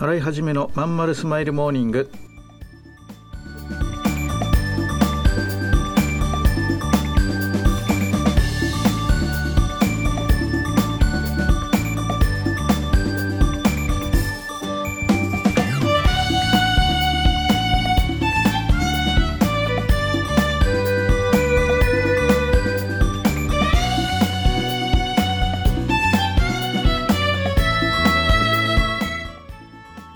[0.00, 2.10] 洗い始めのまんまるスマイルモーニング。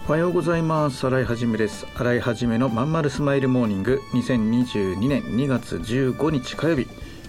[0.06, 1.06] おはようございます。
[1.06, 1.86] 洗いはじめです。
[1.96, 4.02] 洗いはじめのまんまるスマイルモーニング。
[4.12, 6.86] 2022年2月15日火曜日。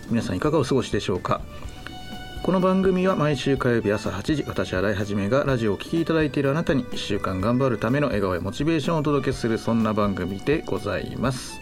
[0.10, 1.40] 皆さんいかがお過ごしでしょうか？
[2.44, 11.58] この番組は毎週火曜日朝8時私洗いはじめがラジオをお聴きいただいているあなたに1週間頑張るための笑顔やモチベーションをお届けするそんな番組でございます。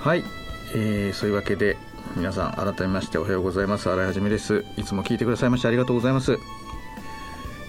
[0.00, 0.24] はい、
[0.74, 1.76] えー、そういうわけで
[2.16, 3.90] 皆さん改めましておはようございます。
[3.90, 4.64] 洗いはじめです。
[4.78, 6.38] いつも聞いてくださいましてありがとうございます。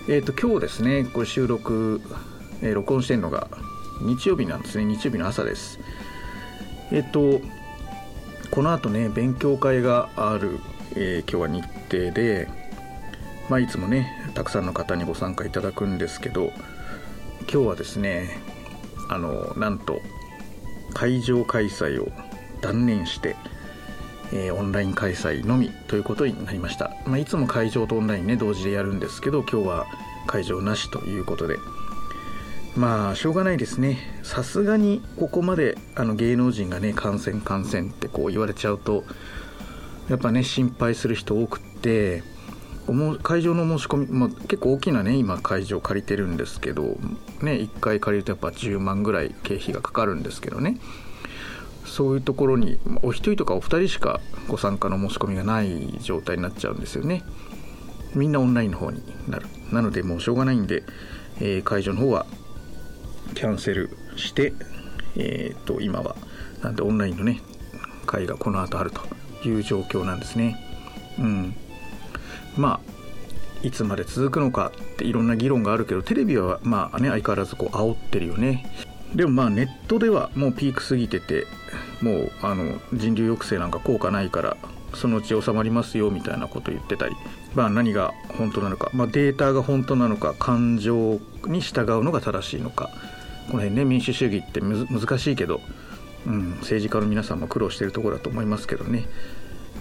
[0.09, 2.01] えーと、今日ですねこれ収録、
[2.61, 3.49] えー、録音してるのが
[3.99, 4.85] 日曜日なんですね。
[4.85, 5.79] 日曜日の朝です。
[6.93, 7.41] えっ、ー、と
[8.49, 10.59] この後ね勉強会がある、
[10.95, 12.47] えー、今日は日程で
[13.49, 16.53] まあいつもねたくさんの方にご参加いただくんですけど
[17.41, 18.29] 今日はですね
[19.09, 19.99] あのなんと
[20.93, 22.09] 会場開催を
[22.61, 23.35] 断念して
[24.33, 29.85] えー、オンライン開催のみということになりました、まあ、いつも会場とオンラインね同時でやるんですけど今日は
[30.25, 31.57] 会場なしということで。
[32.75, 33.97] まあしょうがないですね。
[34.21, 39.03] さすがにここまであの芸能人がね感染感染ってこう言われちゃうと
[40.09, 42.21] やっぱね心配する人多くって
[43.23, 46.83] 会場の申し込み、まあ、結構大きなね今会場借りてるんですけど
[47.41, 50.77] ね1回借りるとやっぱ10万ぐらい経費がかかるんですけどね。
[51.87, 57.23] そういうところにお一人とかお二人しかご参加の申し込みがない状態になっちゃうんですよね。
[58.13, 59.47] みんなオンラインの方になる。
[59.71, 60.83] なのでもうしょうがないんで、
[61.39, 62.25] えー、会場の方は
[63.35, 64.53] キャンセルして
[65.15, 66.15] えっ、と今は
[66.61, 67.41] なんでオンラインのね
[68.05, 69.01] 会がこの後あると
[69.47, 70.57] いう状況なんですね。
[71.19, 71.55] うん。
[72.55, 72.97] まあ
[73.63, 78.65] いつまで続くのかっていろんな議論があるけどテレビはまあね相変わらずこう煽ってるよね。
[79.15, 81.47] でもまあネットではもうピーク過ぎてて
[82.01, 84.57] もうあの人流抑制なんか効果ないから
[84.93, 87.15] そのうち収まりますよみたいなこと言ってたり、
[87.53, 92.89] まあ、何が本当なのか、まあ、データが本当なのか感情に従うのが正しいのか
[93.47, 95.61] この辺ね民主主義って難しいけど、
[96.25, 99.07] うん、政治家の皆さんも苦労してるところだと思いますけどね。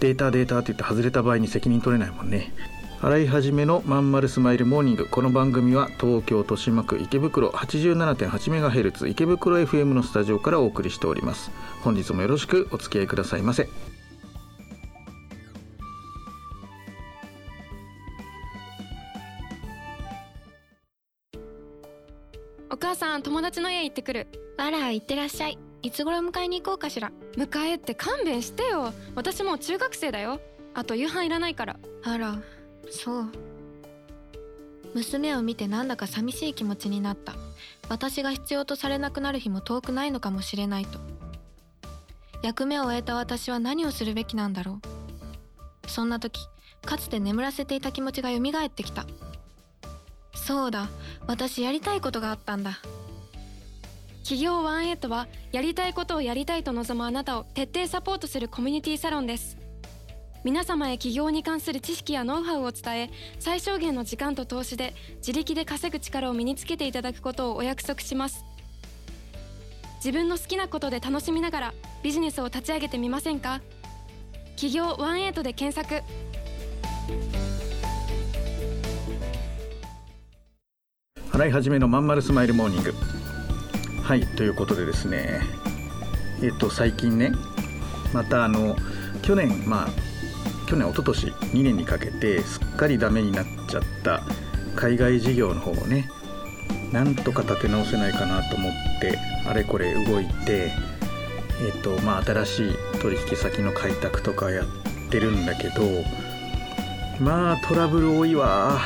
[0.01, 2.53] データデータって言って外れた場合に責任取れないもんね。
[3.07, 5.07] 洗い始めのまんまるスマイルモーニング。
[5.07, 11.53] この番組は東京豊島区池袋 87.8MHz 池袋 FM のスタジオからお送りしております。
[11.85, 13.69] 本日もよろしくお付き合いくださいませ。
[22.69, 24.27] お母さん友達の家行ってくる。
[24.57, 25.57] あら行ってらっしゃい。
[25.83, 27.13] いつ頃迎えに行こうかしら。
[27.37, 28.93] 迎えって勘弁してよ。
[29.15, 30.41] 私もう中学生だよ。
[30.75, 31.77] あと夕飯いらないから。
[32.03, 32.43] あら
[32.91, 33.33] そう。
[34.95, 37.35] 娘を見てなんだか寂しい気持ちになった。
[37.89, 40.99] 私が必要とされなくなる日も遠くないのかもしれないと。
[42.43, 44.81] 役目を終えた私は何をするべきなんだろ
[45.85, 45.91] う。
[45.91, 46.41] そんな時
[46.85, 49.07] かつて眠らせていた気持ちが蘇ってきた。
[50.35, 50.89] そうだ
[51.27, 52.79] 私やりたいことがあったんだ。
[54.23, 59.57] 企業ワンエイトはやりたいことをやりたいと望むあなたを徹底サポートするコミュニティサロンです。
[60.47, 68.45] 皆様へ起業に関する知識やノウハウを伝え最小限の時間と投資で自力で稼ぐ力を身につけていただくことをお約束します。
[69.97, 71.75] 自分の好きなことで楽しみながら
[72.05, 73.61] ビジネスを立ち上げてみませんか？
[74.51, 76.05] 企業ワンエイトで検索。
[81.33, 82.95] 払い始めのまんまるスマイルモーニング。
[84.01, 85.41] はいということでですね。
[86.41, 87.33] えっと最近ね
[88.13, 88.77] またあの
[89.23, 89.89] 去年まあ
[90.67, 94.23] 去年一昨年2年にかけてすっかりダメになっちゃった
[94.75, 96.09] 海外事業の方をね
[96.93, 99.19] なんとか立て直せないかなと思って
[99.49, 100.73] あれこれ動いて
[101.65, 104.67] えっ、とまあ新しい取引先の開拓とかやっ
[105.11, 105.83] てるんだけど
[107.19, 108.79] まあトラブル多いわ。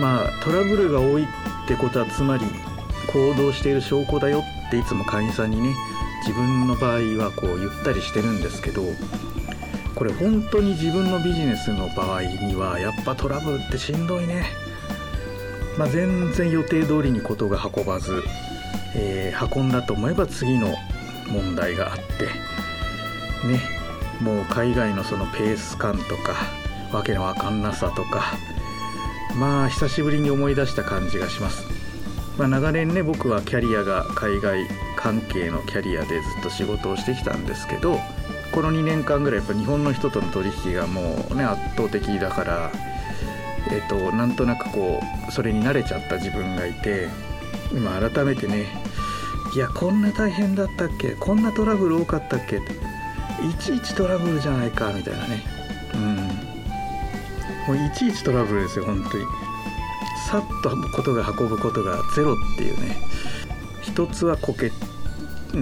[0.00, 1.26] まあトラブルが多いっ
[1.68, 2.44] てことはつまり
[3.12, 5.74] 行動している証拠だよっていつも会員さんにね
[6.26, 8.82] 自分の場合はこう言ったりしてるんですけど
[9.94, 14.46] これ本当に自分のビジネスの場合にはやっぱトラブルってしんどいね、
[15.78, 18.22] まあ、全然予定通りにことが運ばず、
[18.96, 20.74] えー、運んだと思えば次の
[21.28, 22.26] 問題があって
[23.46, 23.60] ね
[24.20, 26.34] もう海外のそのペース感とか
[26.92, 28.36] わけのわかんなさとか
[29.36, 31.64] まあ久しぶりに思い出した感じがします、
[32.38, 37.98] まあ、長年ね僕はキャリアが海外関係のキャリアでずっと仕事をしてきたんですけど
[38.54, 42.72] この2年間ぐらいやっぱ日本の人との取引がもうね圧倒的だから
[43.72, 47.08] えっとなんとなくこうそれに慣れちゃった自分がいて
[47.72, 48.66] 今改めてね
[49.54, 52.72] いやこんな大変だったっけこんなトラブル多かったっけって
[53.42, 55.42] いちいちトラブルじゃないかみたいなね。
[55.94, 56.16] うん。
[56.16, 59.24] もういちいちトラブルですよ本当に。
[60.30, 62.96] さっとことが運ぶことがゼロっていうね。
[63.82, 64.70] 一つはこけ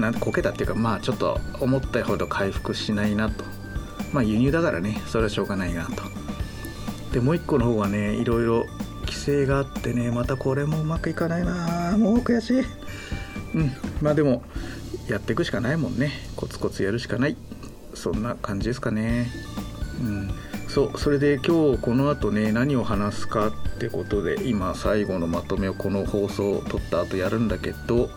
[0.01, 3.45] なこけたっていうかまあちょっと思ったほど回復しないなと。
[4.13, 6.03] まあ輸入だからねそれはしょうがないなと。
[7.13, 8.65] でもう一個の方はねいろいろ
[9.01, 12.61] 規制があってねまたこれもうまくいかないなもう悔しい。
[13.55, 14.43] うんまあでも
[15.09, 16.11] やっていくしかないもんね。
[16.37, 17.37] コツコツやるしかない。
[17.95, 19.31] そんな感じですかね。
[20.01, 20.31] うん
[20.69, 28.09] そうそれで今日この後ね何を話すかってことで今最後のまとめをこの放送を撮った後やるんだけど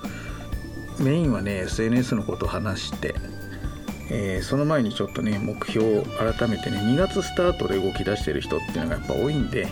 [0.99, 3.15] メインはね SNS のことを話して
[4.09, 9.67] えー、その前にちょっとね目標を改めてね2月スタートで動き出してる人っていうのがやっぱ多いんで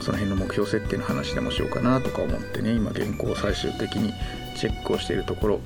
[0.00, 4.12] その辺の目標設定の話でもしようかなとか思ってね今原稿を最終的に
[4.56, 5.60] チェックをしているところ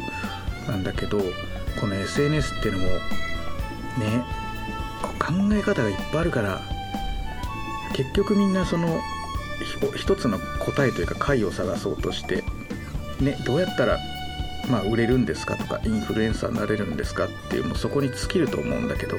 [0.67, 1.19] なんだけど
[1.81, 4.25] この SNS っていうのもね
[5.19, 6.61] 考え方がいっぱいあるから
[7.95, 9.01] 結局みんなその
[9.97, 12.43] 一つの答えというか解を探そうとして
[13.21, 13.99] ねどうやったら
[14.71, 19.17] まあ、売れるんですかとかインフルエンサーになれるんですかっていうもうそこに尽きると思うんだけど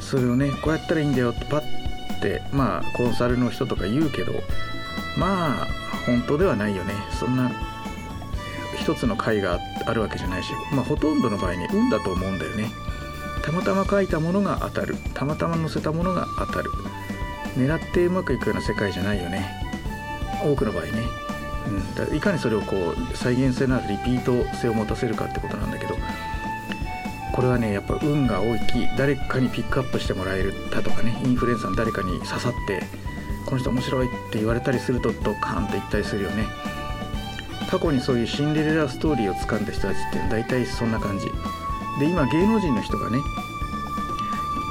[0.00, 4.32] それをねこうやったらいいんだよってパッてまあコンサルの人とか言うけど
[5.16, 5.66] まあ
[6.06, 6.94] 本当ではないよね。
[7.18, 7.50] そんな
[8.78, 12.70] 一つの回があるわけじゃないし、まあ、ほとんどの場合に運だと思うんだよね。
[13.42, 14.96] たまたま書いたものが当たる。
[15.14, 16.70] たまたま載せたものが当たる。
[17.56, 19.50] 狙ってうまくいくような世界じゃないよね。
[20.42, 20.90] 多くの場合ね。
[21.70, 25.96] うん、いかにそれをこう再現性のあるリピート性を持たせるかってことなんだけど
[27.32, 32.82] これはねやっぱ運が大きい誰かにピックアップしてもらえるだとかねインフルエンサーの誰かに刺さって
[33.46, 36.46] この人面白いって言われたりするとドカーンって言ったりするよね。
[37.70, 41.26] 過去にそういうシンデレラストーリーを掴んだ人たちって大体そんな感じ。
[41.98, 43.18] で今芸能人の人がね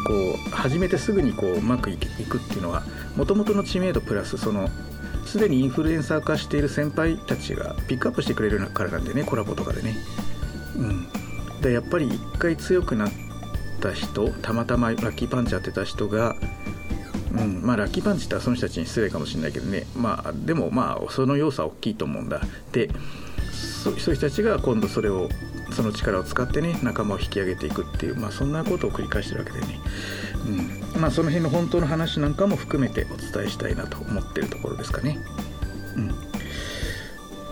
[0.06, 0.14] こ
[0.48, 2.84] う始めてすぐにこううまくいくっていうのは
[3.16, 4.70] もともとの知名度プラスその
[5.26, 9.96] すでにインフルエンサー化している先輩たちがピックアップしてくれるからなんでねコラボとかでね。
[10.76, 11.08] うん。
[11.62, 13.12] でやっぱり一回強くなっ
[13.82, 16.36] た人たまたまラッキーパンチ当てた人が
[17.34, 17.62] うん。
[17.62, 19.86] まあラッキーパンチってその人たちに失礼かもしれないけどね。
[19.96, 22.42] まあでもまあその要素は大きいと思うんだ。
[22.72, 22.90] で
[23.52, 25.30] そういう人たちが今度それを
[25.72, 29.80] その力を使ってね仲間を引き上げていくっていう、まあ、そんなことを繰り返してるわけでね、
[30.48, 30.79] うん。
[31.00, 35.18] まあ、その辺の本当の話なんかも含めてお伝えしたいなと思ってるところですかね。
[35.96, 36.08] うん、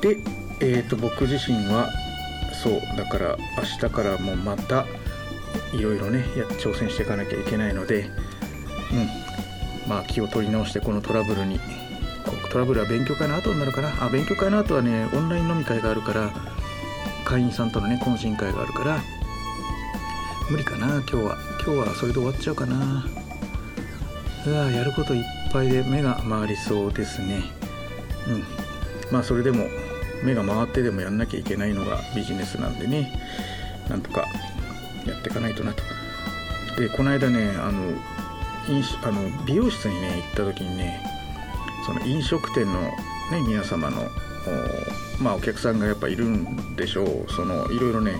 [0.01, 0.17] で、
[0.59, 1.89] えーと、僕自身は
[2.63, 4.85] そうだから明日からもまた
[5.73, 8.11] いろいろねや挑戦していかなきゃいけないので、
[8.91, 11.59] うん、まあ気を取り直してこのトラブルに
[12.51, 14.03] トラブルは勉強会の後になるかな。
[14.03, 16.33] あ勉強会の後はねオンライン飲み会があるから
[17.23, 19.01] 会員さんとのね懇親会があるから
[20.49, 21.37] 無理かな今日は。
[21.67, 23.05] 今日はそれで終わっちゃうかな。
[24.47, 27.43] うわやることいっぱいで目が回りそうですね。
[28.27, 28.43] うん。
[29.11, 29.65] まあそれでも
[30.23, 33.11] 目が回ってでもやんなきゃいけないのがビジネスなんでね。
[33.89, 34.23] なんとか
[35.05, 35.83] やっていかないとなと。
[36.79, 37.91] でこの間ねあの
[39.03, 41.03] あの美容室にね行った時にね
[41.85, 42.91] その飲食店のね
[43.45, 44.01] 皆様の
[45.19, 47.25] おまあお客さんがやっぱいるんでしょう。
[47.33, 48.15] そのいろいろね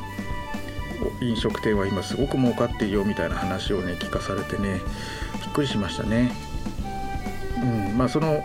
[1.22, 4.81] 飲食店は今すごく儲かっているよみたいな話をね聞かされてね。
[5.48, 6.32] びっくりしましたね。
[7.58, 8.44] うんまあ、その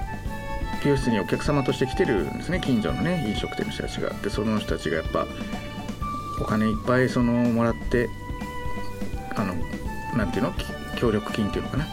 [0.82, 2.60] 美容室にお客様として来てるんですね。
[2.60, 4.10] 近所のね飲食店の人たちが。
[4.22, 5.26] でその人たちがやっぱ
[6.40, 8.08] お金いっぱいそのもらって
[9.36, 9.54] あの
[10.16, 10.54] なていうの？
[10.96, 11.86] 協力金っていうのかな？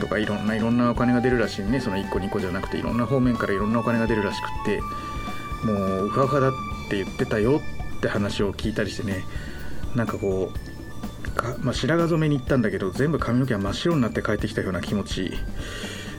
[0.00, 1.80] とかいろんないろんなお金が出るらしいね。
[1.80, 4.80] その1個2個じゃなくていろんな方面からいろんなお金が出るらしくって
[5.66, 5.72] も
[6.04, 6.52] うウハウハだっ
[6.88, 7.60] て言ってたよ
[7.98, 9.24] って話を聞いたりしてね。
[9.94, 10.58] なんかこう、
[11.60, 15.32] まあ、白髪染めに行ったんだけど全部髪の毛が真っ白になって帰ってきたような気持ち。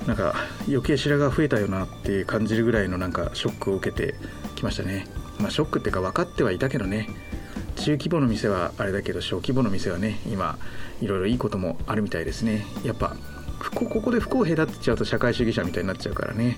[0.08, 0.34] なんか
[0.68, 4.16] 余計白髪増えたよなって感じるぐらいのなんかショックを受けて
[4.56, 5.06] きましたね。
[5.40, 7.10] まあショックっていうか分かってはいたけどね。
[7.76, 10.58] 中規模の店はあれだけど小規模の店はね今
[11.02, 12.66] いろいろいいこともあるみたいですね。
[12.84, 13.16] やっぱ
[13.76, 16.58] ここで不公平だってちゃうと社会主義者みたいになっちゃうからね。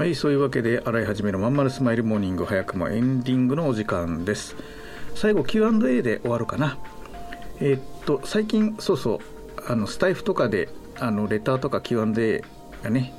[0.00, 4.56] はいそういうわけで洗い始めのまんまるスマイルモーニング早くもエンディングのお時間です。
[5.14, 6.78] 最後 Q&A で終わるかな。
[7.60, 12.42] えーっと最近そうそうあのスタイフとかであのレターとか Q&A
[12.82, 13.12] がね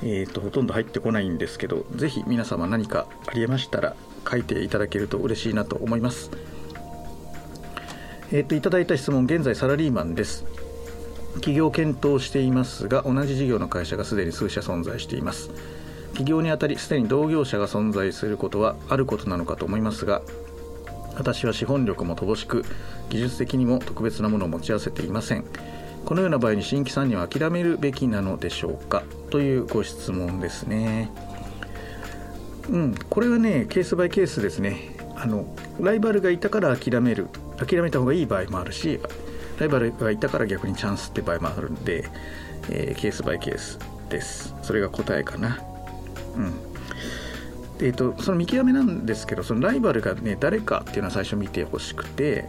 [0.00, 3.96] えーっとほとんど入ってこないんですけどぜひ皆様何かありえましたら
[4.30, 6.30] 書いていただけると嬉しいなと思います。
[8.30, 10.44] えーっといただいた質問現在サラリーマンです。
[11.40, 15.50] 起業を検討していますが同じ事業の会社がすでに数社存在しています。
[16.14, 20.22] 起業にあたりすでに同業者が存在することはあることなのかと思いますが
[21.16, 22.64] 私は資本力も乏しく
[23.08, 25.44] 技術的にも特別なものを持ち合わせていません。
[26.04, 29.02] このような場合に新規参入は諦めるべきなのでしょうか？
[29.30, 31.10] というご質問ですね。
[32.68, 34.96] うんこれはねケースバイケースですね。
[35.16, 35.46] あの
[35.80, 39.00] ライバルがいたから諦める諦めた方がいい場合もあるし
[39.58, 42.08] ライバルがいたから逆にチャンスって場合もあるんで、
[42.70, 44.54] えーケースバイケースです。
[44.62, 45.58] それが答えかな。
[47.78, 52.48] でえー、とその見極めなんですけどそのライバルがね誰かっていうのは最初見てほしくて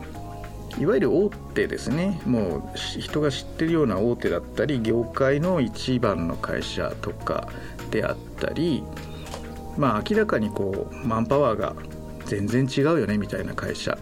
[0.79, 2.22] いわゆる大手ですね。
[2.25, 7.50] もう人が知ってるような大手だったり業界の一番の会社とか
[7.91, 8.84] であったり
[9.77, 11.75] まあ明らかにこうマンパワーが
[12.25, 13.98] 全然違うよねみたいな会社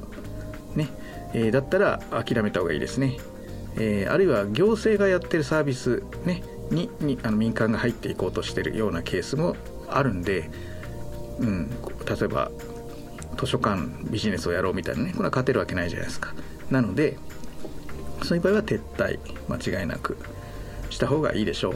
[0.76, 0.90] ね、
[1.34, 3.18] えーだったら諦めた方がいいですね、
[3.76, 9.56] えーあるいは行政がやってるサービス、ね、ににあの民間が入っていこうとしてるようなケースも
[9.90, 10.50] あるんで、
[11.40, 11.76] うん、例
[12.24, 12.52] えば
[13.38, 16.34] 図書館ビジネスをやろうみたいなねこれは勝てるわけないじゃないですか。
[16.72, 17.18] なので
[18.24, 20.18] そういう場合は撤退間違いなく
[20.90, 21.76] した方がいいでしょう。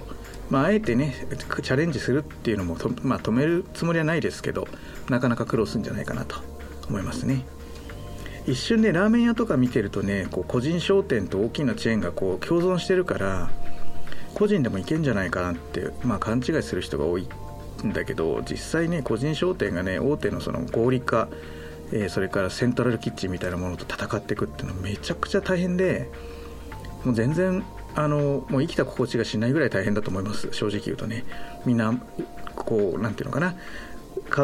[0.49, 4.67] まああえてねチャレンジするっていうのもと、まあ、止めるつもりはないですけど
[5.09, 6.37] なかなか苦労するんじゃないかなと
[6.89, 7.45] 思いますね。
[8.47, 13.51] 一瞬ねラーメン屋とか見てるとねこう個人商店と大きなチェーンがこう共存してるから
[14.33, 17.27] 個人でもいけんじゃないかなって、まあ、勘違いする人が多い
[17.85, 21.27] んだけど実際ね個人商店がね大手のその合理化、
[21.91, 26.09] えーそれからセントラルキッチンみたいなものと戦っていくっていうのはめちゃくちゃ大変で
[27.03, 27.63] もう全然
[27.95, 30.49] あのもう生きた心地がしないぐらい大変だと思います。
[30.51, 31.25] 正直言うとね。
[31.65, 31.93] みんな
[32.55, 33.55] こうなんていうのかな。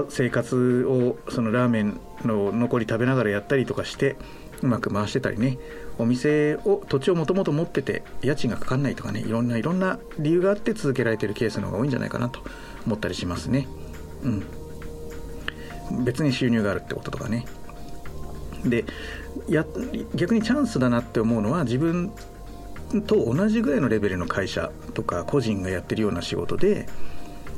[0.09, 4.17] 生活をそのラーメンの残り食べながらやったりとかして
[4.61, 5.57] うまく回してたりね
[5.97, 12.41] お店を土地をもともと持ってて家賃がかかんないとかねいろんないろんな理由があって続けられてるケースの方が多いんじゃないかなと
[12.85, 13.67] 思ったりしますね。
[14.23, 16.03] うん。
[16.03, 17.45] 別に収入があるってこととかね。
[18.65, 18.85] で
[19.47, 19.65] や
[20.15, 22.11] 逆にチャンスだなって思うのは自分
[23.05, 26.87] と同じぐらいのレベルの会社とか個人がやってるような仕事で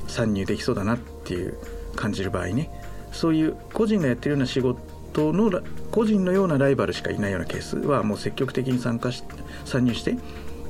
[0.08, 1.58] 参入できそうだなっていう
[1.96, 2.70] 感じる場合ね。
[3.12, 4.80] そういう個人がやってるような仕事
[5.16, 5.62] の
[5.92, 9.24] 個人のようなライバルしかいないようなケースはもう積極的に参加し
[9.66, 10.18] 参入して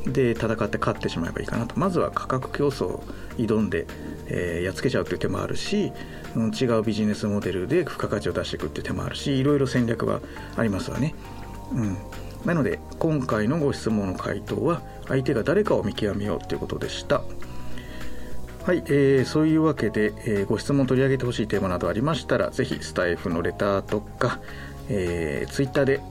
[0.06, 3.04] で戦って勝ってしまえばいいかなとまずは価格競争を
[3.38, 3.86] 挑んで、
[4.28, 5.92] えーやっつけちゃうという手もあるし、
[6.36, 10.22] うん違うビジネスモデルで付加価値を出していくっていう手もあるしいろいろ戦略は
[10.56, 11.16] ありますわね。
[11.74, 11.98] うん
[12.46, 17.22] なので今回のご質問の回答は相手が誰かを見極めようということでした。
[18.64, 24.40] はい、えーそういうわけで、えーご質問取り上げてほしいテーマなどありましたらぜひスタイフのレターとか、
[24.90, 26.02] えー、ツイッターで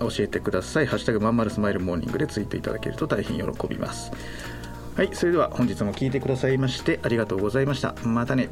[0.00, 4.10] 教えてください「ハッシュタグまんまるスマイルモーニング」でツイートいただけると大変喜びます。
[4.96, 7.94] はいそれでは本日も聴いてくださいましてありがとうございました。
[8.02, 8.48] またね。